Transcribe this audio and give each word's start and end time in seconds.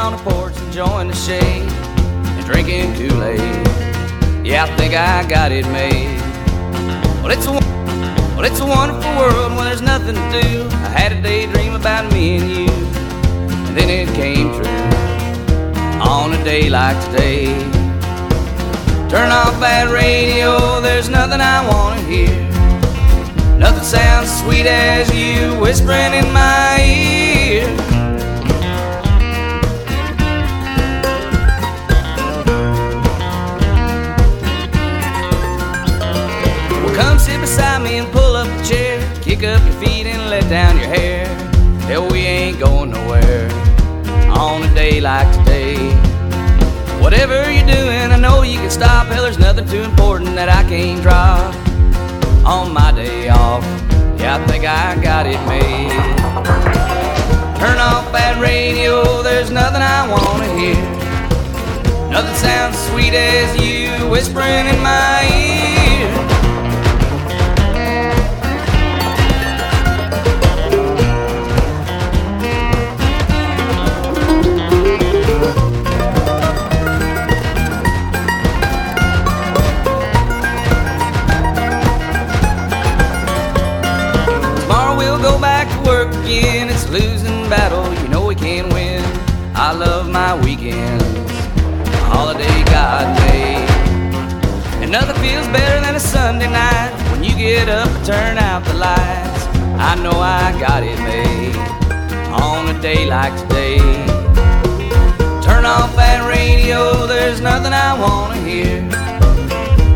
on 0.00 0.12
the 0.12 0.30
porch 0.30 0.56
enjoying 0.62 1.08
the 1.08 1.14
shade 1.14 1.68
and 1.68 2.46
drinking 2.46 2.94
Kool-Aid. 2.94 3.38
Yeah, 4.46 4.64
I 4.64 4.76
think 4.76 4.94
I 4.94 5.28
got 5.28 5.52
it 5.52 5.66
made. 5.66 6.18
Well, 7.22 7.30
it's 7.30 7.46
a 7.46 7.52
well, 7.52 8.44
it's 8.44 8.60
a 8.60 8.66
wonderful 8.66 9.10
world 9.16 9.54
when 9.56 9.66
there's 9.66 9.82
nothing 9.82 10.14
to 10.14 10.40
do. 10.40 10.66
I 10.86 10.88
had 11.00 11.12
a 11.12 11.20
daydream 11.20 11.74
about 11.74 12.10
me 12.12 12.38
and 12.38 12.48
you, 12.50 12.68
and 13.66 13.76
then 13.76 13.90
it 13.90 14.08
came 14.14 14.48
true 14.54 14.80
on 16.00 16.32
a 16.32 16.42
day 16.44 16.70
like 16.70 16.98
today. 17.10 17.52
Turn 19.10 19.30
off 19.30 19.60
that 19.60 19.90
radio, 19.92 20.80
there's 20.80 21.10
nothing 21.10 21.42
I 21.42 21.58
wanna 21.70 22.00
hear. 22.08 22.40
Nothing 23.58 23.84
sounds 23.84 24.30
sweet 24.40 24.64
as 24.64 25.12
you 25.14 25.60
whispering 25.60 26.14
in 26.14 26.32
my 26.32 26.78
ear. 26.80 27.19
Me 37.82 37.98
and 37.98 38.10
pull 38.12 38.36
up 38.36 38.46
a 38.46 38.64
chair. 38.64 39.00
Kick 39.22 39.42
up 39.42 39.62
your 39.62 39.80
feet 39.80 40.06
and 40.06 40.30
let 40.30 40.48
down 40.48 40.76
your 40.76 40.88
hair. 40.88 41.26
Hell, 41.88 42.08
we 42.08 42.20
ain't 42.20 42.58
going 42.58 42.90
nowhere 42.90 43.50
on 44.30 44.62
a 44.62 44.74
day 44.74 45.00
like 45.00 45.28
today. 45.38 45.76
Whatever 47.00 47.50
you're 47.50 47.66
doing, 47.66 48.12
I 48.12 48.18
know 48.18 48.42
you 48.42 48.58
can 48.58 48.70
stop. 48.70 49.06
Hell, 49.08 49.22
there's 49.22 49.38
nothing 49.38 49.66
too 49.68 49.82
important 49.82 50.34
that 50.36 50.48
I 50.48 50.62
can't 50.68 51.00
drop 51.02 51.54
on 52.46 52.72
my 52.72 52.92
day 52.92 53.28
off. 53.28 53.64
Yeah, 54.18 54.36
I 54.36 54.46
think 54.46 54.64
I 54.64 55.00
got 55.02 55.26
it 55.26 55.40
made. 55.46 55.90
Turn 57.58 57.78
off 57.78 58.10
that 58.12 58.38
radio, 58.40 59.22
there's 59.22 59.50
nothing 59.50 59.82
I 59.82 60.08
wanna 60.08 60.48
hear. 60.58 61.00
Nothing 62.10 62.34
sounds 62.36 62.78
sweet 62.90 63.14
as 63.14 63.56
you 63.60 64.08
whispering 64.08 64.66
in 64.66 64.80
my 64.82 65.30
ear. 65.34 65.79
My 90.10 90.34
weekends, 90.42 91.04
holiday 92.10 92.64
God 92.64 93.06
made. 93.20 93.70
And 94.82 94.90
nothing 94.90 95.16
feels 95.22 95.46
better 95.48 95.80
than 95.80 95.94
a 95.94 96.00
Sunday 96.00 96.50
night 96.50 96.92
when 97.10 97.22
you 97.22 97.34
get 97.36 97.68
up 97.68 97.88
and 97.88 98.04
turn 98.04 98.38
out 98.38 98.64
the 98.64 98.74
lights. 98.74 99.46
I 99.78 99.94
know 100.02 100.18
I 100.18 100.52
got 100.58 100.82
it 100.82 100.98
made 101.00 101.56
on 102.32 102.74
a 102.74 102.80
day 102.80 103.06
like 103.06 103.36
today. 103.42 103.78
Turn 105.42 105.64
off 105.64 105.94
that 105.96 106.26
radio, 106.28 107.06
there's 107.06 107.40
nothing 107.40 107.72
I 107.72 107.98
wanna 107.98 108.36
hear. 108.36 108.82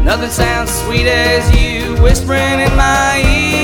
Nothing 0.05 0.31
sounds 0.31 0.71
sweet 0.71 1.07
as 1.07 1.45
you 1.57 2.01
whispering 2.03 2.61
in 2.61 2.77
my 2.77 3.23
ear. 3.27 3.64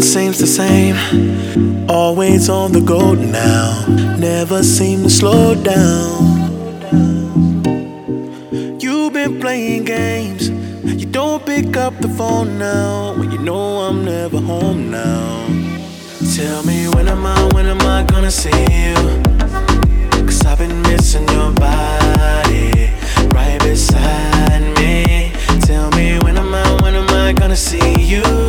Nothing 0.00 0.32
seems 0.32 0.38
the 0.38 0.46
same. 0.46 0.96
Always 1.90 2.48
on 2.48 2.72
the 2.72 2.80
go 2.80 3.12
now. 3.12 3.84
Never 4.18 4.62
seem 4.62 5.02
to 5.02 5.10
slow 5.10 5.54
down. 5.54 6.40
You've 8.80 9.12
been 9.12 9.38
playing 9.38 9.84
games. 9.84 10.48
You 10.84 11.04
don't 11.04 11.44
pick 11.44 11.76
up 11.76 11.98
the 11.98 12.08
phone 12.08 12.58
now. 12.58 13.12
When 13.18 13.30
you 13.30 13.40
know 13.40 13.80
I'm 13.80 14.02
never 14.02 14.40
home 14.40 14.90
now. 14.90 15.46
Tell 16.34 16.62
me 16.62 16.88
when 16.88 17.06
am 17.06 17.26
I, 17.26 17.50
when 17.52 17.66
am 17.66 17.82
I 17.82 18.02
gonna 18.04 18.30
see 18.30 18.62
you? 18.72 18.94
Cause 20.24 20.46
I've 20.46 20.56
been 20.56 20.80
missing 20.80 21.28
your 21.28 21.52
body 21.52 22.88
right 23.34 23.60
beside 23.60 24.62
me. 24.78 25.30
Tell 25.60 25.90
me 25.90 26.18
when 26.20 26.38
am 26.38 26.54
I, 26.54 26.82
when 26.82 26.94
am 26.94 27.10
I 27.10 27.34
gonna 27.34 27.54
see 27.54 28.00
you? 28.00 28.39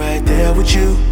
Right 0.00 0.24
there 0.24 0.54
with 0.54 0.74
you. 0.74 1.09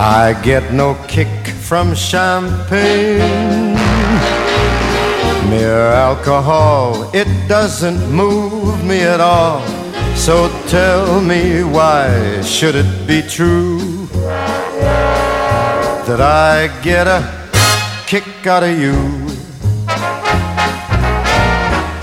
I 0.00 0.40
get 0.44 0.72
no 0.72 0.94
kick 1.08 1.48
from 1.48 1.92
champagne. 1.92 3.18
Mere 5.50 5.90
alcohol, 5.90 7.10
it 7.12 7.26
doesn't 7.48 8.08
move 8.08 8.84
me 8.84 9.00
at 9.00 9.20
all. 9.20 9.60
So 10.14 10.48
tell 10.68 11.20
me 11.20 11.64
why 11.64 12.40
should 12.42 12.76
it 12.76 13.08
be 13.08 13.22
true 13.22 14.06
that 16.06 16.20
I 16.20 16.68
get 16.80 17.08
a 17.08 17.20
kick 18.06 18.46
out 18.46 18.62
of 18.62 18.78
you? 18.78 18.94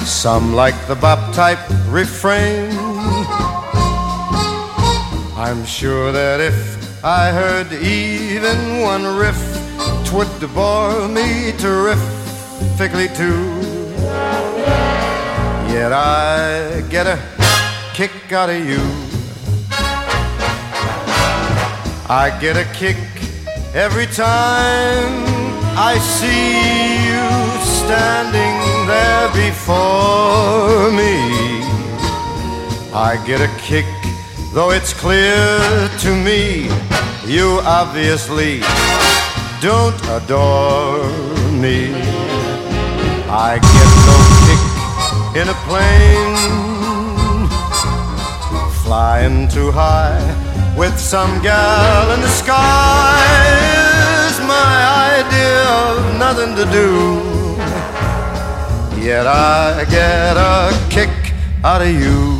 Some 0.05 0.53
like 0.53 0.75
the 0.87 0.95
bop 0.95 1.33
type 1.33 1.59
refrain. 1.87 2.71
I'm 5.37 5.63
sure 5.63 6.11
that 6.11 6.41
if 6.41 6.84
I 7.03 7.31
heard 7.31 7.71
even 7.73 8.81
one 8.81 9.05
riff, 9.05 9.39
twould 10.05 10.53
bore 10.53 11.07
me 11.07 11.51
terrifically 11.57 13.09
too. 13.09 13.65
Yet 15.71 15.91
I 15.91 16.81
get 16.89 17.07
a 17.07 17.19
kick 17.93 18.31
out 18.31 18.49
of 18.49 18.65
you. 18.65 18.79
I 22.07 22.35
get 22.39 22.55
a 22.55 22.65
kick 22.73 22.97
every 23.73 24.05
time 24.05 25.25
I 25.77 25.97
see 25.99 27.09
you 27.09 27.27
standing 27.81 28.87
there 28.87 29.27
before 29.33 30.91
me. 30.91 31.65
I 32.93 33.21
get 33.25 33.41
a 33.41 33.49
kick 33.57 33.85
Though 34.55 34.71
it's 34.71 34.93
clear 34.93 35.59
to 35.99 36.15
me 36.15 36.69
you 37.27 37.59
obviously 37.65 38.61
don't 39.59 39.99
adore 40.07 41.03
me. 41.51 41.91
I 43.27 43.59
get 43.59 43.89
no 44.07 44.17
kick 44.47 44.63
in 45.41 45.49
a 45.49 45.57
plane 45.67 46.37
flying 48.85 49.49
too 49.49 49.71
high 49.71 50.23
with 50.77 50.97
some 50.97 51.41
gal 51.43 52.13
in 52.13 52.21
the 52.21 52.29
sky 52.29 53.19
is 54.29 54.39
my 54.47 55.19
idea 55.19 55.63
of 55.91 56.17
nothing 56.17 56.55
to 56.55 56.65
do. 56.71 56.89
Yet 59.05 59.27
I 59.27 59.83
get 59.89 60.37
a 60.37 60.71
kick 60.89 61.33
out 61.61 61.81
of 61.81 61.89
you. 61.89 62.34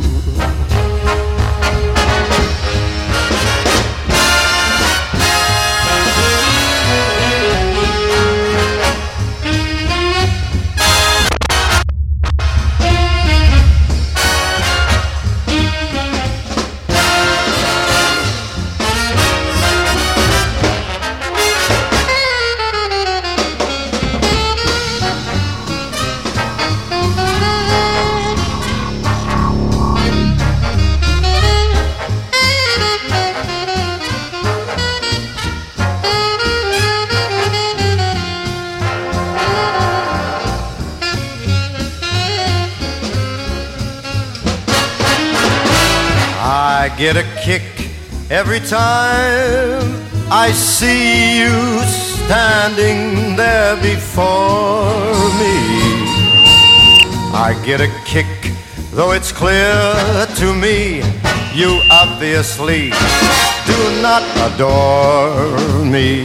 Get 46.96 47.14
a 47.14 47.24
kick 47.44 47.90
every 48.30 48.60
time 48.60 49.82
I 50.30 50.50
see 50.52 51.40
you 51.40 51.80
standing 52.24 53.36
there 53.36 53.76
before 53.76 54.94
me. 55.36 55.56
I 57.34 57.60
get 57.66 57.82
a 57.82 57.88
kick, 58.06 58.26
though 58.92 59.12
it's 59.12 59.30
clear 59.30 60.26
to 60.36 60.54
me 60.54 61.02
you 61.54 61.80
obviously 61.90 62.90
do 63.66 63.78
not 64.00 64.22
adore 64.48 65.84
me. 65.84 66.24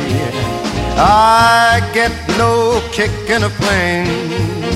I 0.95 1.81
get 1.93 2.13
no 2.37 2.81
kick 2.93 3.11
in 3.29 3.43
a 3.43 3.49
plane 3.49 4.70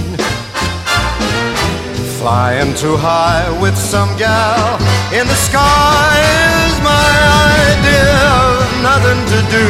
Flying 2.26 2.74
too 2.74 2.98
high 2.98 3.46
with 3.62 3.78
some 3.78 4.10
gal 4.18 4.82
in 5.14 5.28
the 5.28 5.36
sky 5.36 6.18
is 6.66 6.74
my 6.82 7.12
idea 7.70 8.18
of 8.50 8.66
nothing 8.82 9.22
to 9.30 9.40
do. 9.54 9.70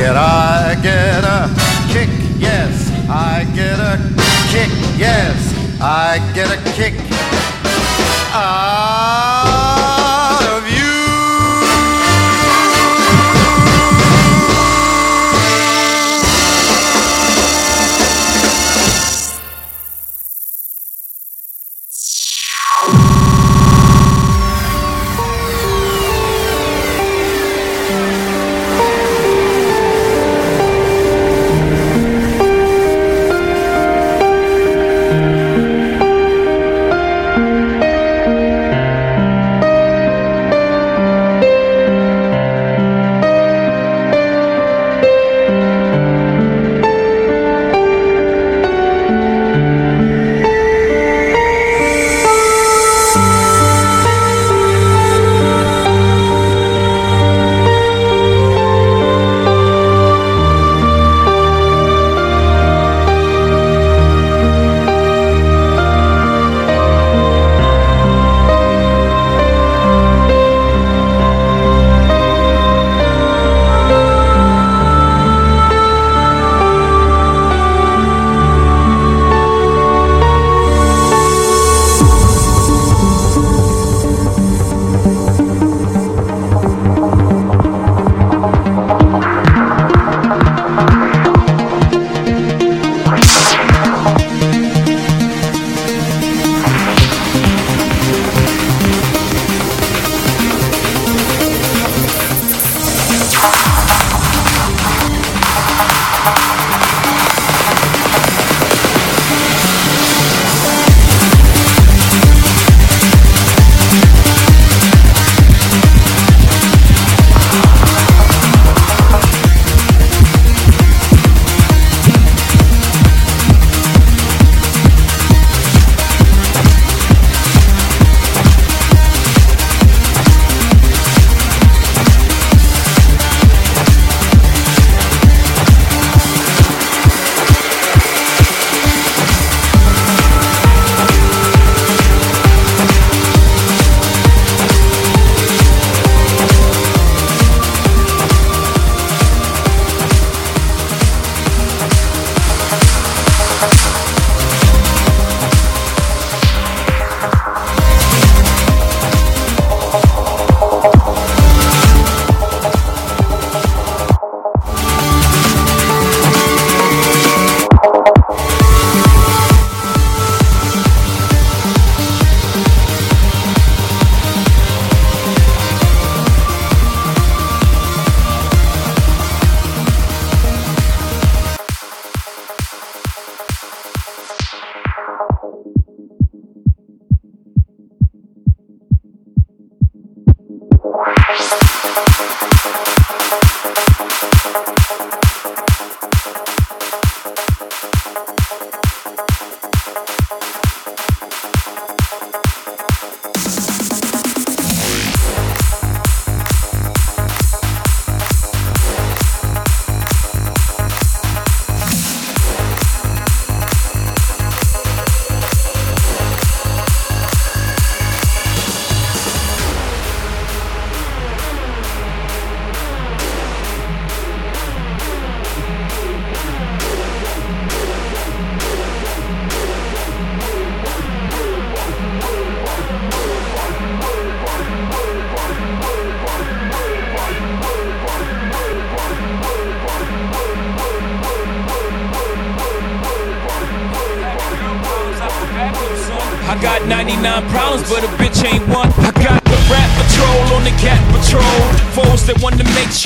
Yet 0.00 0.16
I 0.16 0.80
get 0.82 1.24
a 1.24 1.52
kick, 1.92 2.08
yes, 2.38 2.88
I 3.06 3.44
get 3.54 3.78
a 3.78 4.00
kick, 4.48 4.72
yes, 4.96 5.36
I 5.78 6.16
get 6.32 6.48
a 6.50 6.72
kick. 6.72 6.94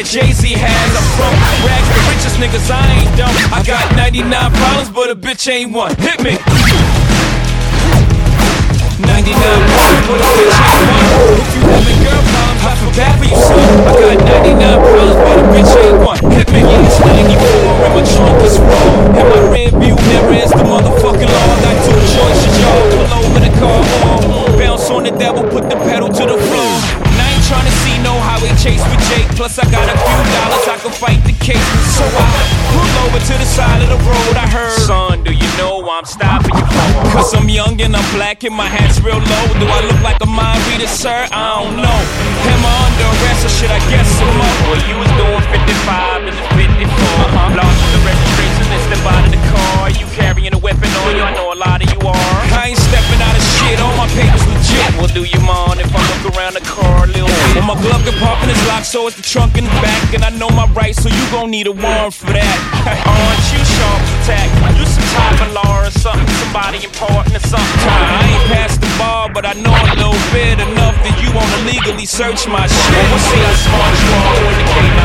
that 0.00 0.08
Jay-Z 0.08 0.48
has. 0.48 0.90
I'm 0.96 1.04
from 1.12 1.36
rags, 1.60 1.84
the 1.92 2.00
richest 2.08 2.40
niggas, 2.40 2.72
I 2.72 2.80
ain't 3.04 3.12
dumb. 3.20 3.36
I 3.52 3.60
got 3.60 3.84
99 4.00 4.24
problems, 4.32 4.88
but 4.88 5.12
a 5.12 5.16
bitch 5.16 5.44
ain't 5.44 5.76
one. 5.76 5.92
Hit 6.00 6.24
me. 6.24 6.40
99 8.96 9.28
problems, 9.28 10.04
but 10.08 10.24
a 10.24 10.28
bitch 10.40 10.56
ain't 10.56 10.88
one. 10.88 11.04
If 11.36 11.52
you 11.52 11.60
having 11.68 12.00
girl 12.00 12.22
problems, 12.32 12.64
and 38.44 38.54
I'm 38.54 38.56
black 38.56 38.56
and 38.56 38.56
my 38.56 38.68
hat's 38.68 39.00
real 39.00 39.18
low. 39.18 39.44
Do 39.60 39.66
I 39.68 39.80
look 39.84 40.00
like 40.02 40.20
a 40.22 40.26
mind 40.26 40.60
reader, 40.68 40.88
sir? 40.88 41.28
I 41.32 41.60
don't 41.60 41.76
know. 41.76 42.00
Am 42.48 42.62
I 42.64 42.74
under 42.88 43.08
arrest 43.20 43.44
or 43.44 43.52
should 43.52 43.70
I 43.70 43.80
guess 43.90 44.08
some 44.16 44.32
more? 44.32 44.56
Well, 44.68 44.80
you 44.88 44.96
was 44.96 45.10
doing 45.16 45.44
55 45.52 46.24
and 46.24 46.32
it's 46.32 46.48
54. 46.56 46.88
Uh-huh. 46.88 47.60
Lost 47.60 47.80
the 47.92 48.00
registration 48.00 48.66
and 48.72 48.82
step 48.88 49.04
out 49.04 49.24
of 49.24 49.32
the 49.32 49.42
car. 49.52 49.90
You 49.92 50.06
carrying 50.16 50.54
a 50.54 50.60
weapon 50.60 50.88
on 51.04 51.16
you? 51.16 51.24
I 51.24 51.32
know 51.34 51.52
a 51.52 51.58
lot 51.58 51.84
of 51.84 51.88
you 51.90 52.00
are. 52.00 52.40
I 52.56 52.72
ain't 52.72 52.80
stepping 52.80 53.20
out 53.20 53.36
of 53.36 53.44
shit, 53.60 53.80
all 53.80 53.96
my 53.96 54.08
papers 54.16 54.44
legit. 54.48 54.88
Well, 54.96 55.12
do 55.12 55.22
you 55.24 55.40
mind 55.44 55.80
if 55.80 55.90
I 55.92 56.00
look 56.00 56.32
around 56.32 56.54
the 56.56 56.64
car 56.64 57.04
a 57.04 57.10
little 57.10 57.28
well, 57.56 57.66
my 57.66 57.78
glove 57.82 58.04
compartment 58.06 58.52
is 58.52 58.62
locked, 58.68 58.86
so 58.86 59.06
it's 59.06 59.16
the 59.16 59.26
trunk 59.26 59.58
in 59.58 59.64
the 59.64 59.76
back. 59.82 60.14
And 60.14 60.24
I 60.24 60.30
know 60.30 60.48
my 60.50 60.70
rights, 60.72 61.02
so 61.02 61.08
you 61.08 61.24
gon' 61.30 61.50
need 61.50 61.66
a 61.66 61.72
warrant 61.72 62.14
for 62.14 62.30
that. 62.32 62.56
Aren't 63.04 63.46
you 63.52 63.60
sharp 63.64 64.19
attack? 64.30 64.78
You 64.78 64.86
some 64.86 65.08
type 65.10 65.40
of 65.42 65.52
law 65.52 65.82
or 65.82 65.90
something, 65.90 66.26
somebody 66.38 66.84
important 66.84 67.34
or 67.34 67.40
something. 67.40 67.90
I 67.90 68.22
ain't 68.30 68.46
passed 68.52 68.80
the 68.80 68.90
bar, 68.98 69.30
but 69.32 69.44
I 69.44 69.54
know 69.54 69.74
a 69.74 69.94
little 69.98 70.22
bit 70.30 70.62
enough 70.62 70.94
that 71.02 71.16
you 71.22 71.34
wanna 71.34 71.58
legally 71.66 72.06
search 72.06 72.46
my 72.46 72.66
shit. 72.66 73.04
We'll 73.10 73.18
see 73.18 73.42
how 73.42 73.54
smart 73.66 73.94
you 73.98 74.10
are 74.14 74.38
with 74.46 74.56
the 74.58 74.66
K9. 74.70 75.02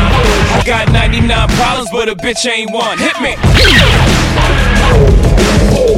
I 0.55 0.63
got 0.65 0.91
99 0.91 1.49
problems, 1.57 1.89
but 1.91 2.09
a 2.09 2.15
bitch 2.15 2.45
ain't 2.45 2.71
one. 2.71 2.97
Hit 2.97 3.17
me. 3.21 3.35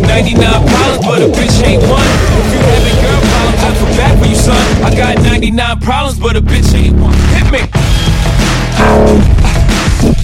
99 0.08 0.40
problems, 0.40 1.06
but 1.06 1.22
a 1.22 1.30
bitch 1.30 1.58
ain't 1.68 1.84
one. 1.84 2.08
If 2.40 2.54
you 2.54 2.60
having 2.64 2.98
girl 3.04 3.22
problems, 3.28 3.62
I 3.64 3.72
feel 3.76 3.92
bad 4.00 4.14
for 4.20 4.28
you, 4.28 4.36
son. 4.36 4.64
I 4.84 4.96
got 4.96 5.22
99 5.24 5.80
problems, 5.80 6.20
but 6.20 6.36
a 6.36 6.42
bitch 6.42 6.74
ain't 6.74 6.96
one. 7.00 7.18
Hit 7.36 7.52
me. 7.52 9.37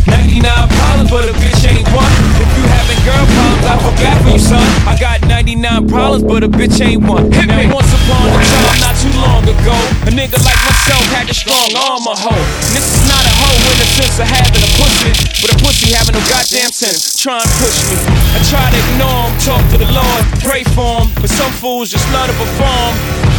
99 0.07 0.43
problems, 0.43 1.09
but 1.11 1.23
a 1.29 1.33
bitch 1.37 1.63
ain't 1.69 1.87
one. 1.93 2.11
If 2.41 2.49
you 2.57 2.63
having 2.67 2.99
girl 3.05 3.23
problems, 3.23 3.65
I 3.69 3.73
feel 3.79 3.95
bad 4.01 4.17
for 4.23 4.31
you, 4.33 4.41
son. 4.41 4.67
I 4.87 4.97
got 4.99 5.21
99 5.27 5.87
problems, 5.87 6.23
but 6.23 6.43
a 6.43 6.49
bitch 6.49 6.81
ain't 6.81 7.05
one. 7.05 7.31
Hit 7.31 7.47
now, 7.47 7.61
me. 7.61 7.71
once 7.71 7.91
upon 7.93 8.27
a 8.27 8.39
time, 8.41 8.79
not 8.81 8.95
too 8.99 9.13
long 9.21 9.43
ago, 9.45 9.77
a 10.07 10.11
nigga 10.11 10.37
like 10.43 10.59
myself 10.65 11.03
had 11.13 11.29
a 11.29 11.35
strong 11.35 11.69
arm, 11.77 12.03
a 12.09 12.15
hoe. 12.17 12.45
And 12.67 12.73
this 12.75 12.87
is 12.87 13.03
not 13.07 13.23
a 13.23 13.33
hoe 13.37 13.59
in 13.71 13.77
the 13.79 13.89
sense 13.95 14.15
of 14.19 14.27
having 14.27 14.63
a 14.63 14.71
pussy, 14.81 15.11
but 15.39 15.49
a 15.53 15.57
pussy 15.61 15.93
having 15.93 16.15
no 16.17 16.23
goddamn 16.27 16.71
sense. 16.73 17.12
Try 17.23 17.39
and 17.39 17.51
push 17.63 17.79
me. 17.87 17.95
I 18.35 18.43
try 18.51 18.67
to 18.67 18.75
ignore 18.75 19.31
him, 19.31 19.39
talk 19.39 19.63
to 19.71 19.77
the 19.79 19.87
Lord, 19.95 20.23
pray 20.43 20.67
for 20.75 20.99
him, 20.99 21.07
but 21.23 21.29
some 21.29 21.53
fools 21.53 21.89
just 21.89 22.03
love 22.11 22.27
to 22.27 22.35
perform. 22.35 22.91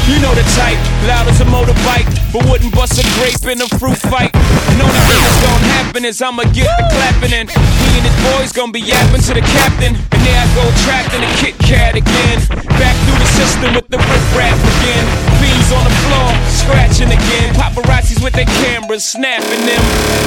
You 0.09 0.17
know 0.25 0.33
the 0.33 0.41
type, 0.57 0.81
loud 1.05 1.29
as 1.29 1.39
a 1.43 1.45
motorbike, 1.45 2.09
but 2.33 2.49
wouldn't 2.49 2.75
bust 2.75 2.97
a 2.97 3.05
grape 3.21 3.45
in 3.45 3.61
a 3.61 3.69
fruit 3.77 3.99
fight. 4.09 4.33
You 4.33 4.79
know 4.81 4.89
that 4.89 5.05
what's 5.21 5.41
gonna 5.45 5.73
happen 5.77 6.05
is 6.07 6.23
I'ma 6.23 6.45
get 6.45 6.65
the 6.65 6.85
clapping 6.97 7.35
and 7.37 7.51
he 7.51 7.99
and 8.01 8.07
his 8.09 8.17
boys 8.33 8.53
gonna 8.53 8.73
be 8.73 8.81
yapping 8.81 9.21
to 9.21 9.35
the 9.35 9.45
captain. 9.53 10.14
I 10.33 10.47
go 10.57 10.65
tracking 10.89 11.21
the 11.21 11.31
Kit 11.37 11.57
Kat 11.59 11.97
again. 11.97 12.39
Back 12.81 12.97
through 13.05 13.21
the 13.21 13.31
system 13.37 13.75
with 13.75 13.89
the 13.89 13.99
rip 13.99 14.25
rap 14.33 14.57
again. 14.57 15.05
Beans 15.41 15.71
on 15.75 15.85
the 15.85 15.95
floor, 16.09 16.31
scratching 16.49 17.13
again. 17.13 17.53
Paparazzis 17.53 18.23
with 18.23 18.33
their 18.33 18.49
cameras, 18.65 19.05
snapping 19.05 19.65
them. 19.69 19.83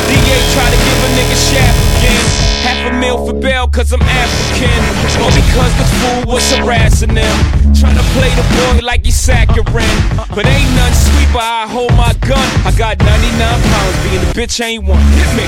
DA 0.06 0.38
try 0.54 0.68
to 0.70 0.80
give 0.80 1.00
a 1.02 1.10
nigga 1.18 1.38
shaft 1.50 1.78
again. 1.98 2.24
Half 2.68 2.91
a 2.91 2.93
meal 3.00 3.26
for 3.26 3.34
bail 3.34 3.68
cause 3.68 3.93
I'm 3.93 4.02
African. 4.02 4.82
All 5.24 5.32
because 5.32 5.74
the 5.80 5.88
fool 5.98 6.34
was 6.34 6.45
harassing 6.54 7.14
them. 7.14 7.36
Trying 7.74 7.98
to 7.98 8.06
play 8.14 8.30
the 8.36 8.45
boy 8.58 8.86
like 8.86 9.06
he's 9.06 9.18
saccharine. 9.18 9.98
But 10.36 10.45
ain't 10.45 10.72
none 10.76 10.93
sweeper, 10.93 11.41
I 11.41 11.66
hold 11.70 11.93
my 11.95 12.14
gun. 12.28 12.48
I 12.66 12.74
got 12.78 13.00
99 13.00 13.38
pounds, 13.39 13.95
being 14.04 14.22
the 14.22 14.32
bitch 14.34 14.60
ain't 14.64 14.86
one. 14.86 15.02
Hit 15.18 15.32
me. 15.38 15.48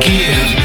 Give. 0.00 0.55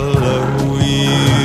color. 0.00 1.39